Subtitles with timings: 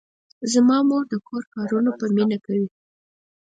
[0.53, 2.67] زما مور د کور کارونه په مینه کوي.